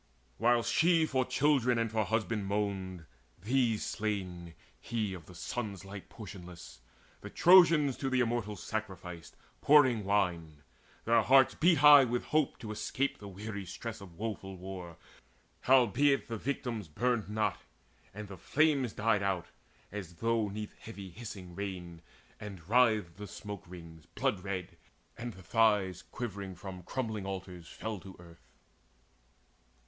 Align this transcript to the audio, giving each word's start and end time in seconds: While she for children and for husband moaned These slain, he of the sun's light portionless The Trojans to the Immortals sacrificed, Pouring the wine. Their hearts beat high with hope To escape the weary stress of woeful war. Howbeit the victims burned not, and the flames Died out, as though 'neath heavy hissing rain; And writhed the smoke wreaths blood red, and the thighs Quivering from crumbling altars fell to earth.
While 0.39 0.63
she 0.63 1.05
for 1.05 1.23
children 1.25 1.77
and 1.77 1.91
for 1.91 2.03
husband 2.05 2.47
moaned 2.47 3.05
These 3.39 3.85
slain, 3.85 4.55
he 4.79 5.13
of 5.13 5.27
the 5.27 5.35
sun's 5.35 5.85
light 5.85 6.09
portionless 6.09 6.79
The 7.19 7.29
Trojans 7.29 7.97
to 7.97 8.09
the 8.09 8.19
Immortals 8.21 8.63
sacrificed, 8.63 9.35
Pouring 9.61 9.99
the 9.99 10.05
wine. 10.05 10.63
Their 11.05 11.21
hearts 11.21 11.53
beat 11.53 11.75
high 11.77 12.03
with 12.05 12.23
hope 12.23 12.57
To 12.61 12.71
escape 12.71 13.19
the 13.19 13.27
weary 13.27 13.63
stress 13.63 14.01
of 14.01 14.15
woeful 14.17 14.57
war. 14.57 14.97
Howbeit 15.65 16.27
the 16.29 16.37
victims 16.37 16.87
burned 16.87 17.29
not, 17.29 17.59
and 18.11 18.27
the 18.27 18.37
flames 18.37 18.93
Died 18.93 19.21
out, 19.21 19.49
as 19.91 20.15
though 20.15 20.47
'neath 20.49 20.73
heavy 20.79 21.11
hissing 21.11 21.53
rain; 21.53 22.01
And 22.39 22.67
writhed 22.67 23.17
the 23.17 23.27
smoke 23.27 23.65
wreaths 23.67 24.07
blood 24.15 24.39
red, 24.43 24.77
and 25.15 25.33
the 25.33 25.43
thighs 25.43 26.01
Quivering 26.01 26.55
from 26.55 26.81
crumbling 26.81 27.27
altars 27.27 27.67
fell 27.69 27.99
to 27.99 28.15
earth. 28.17 28.49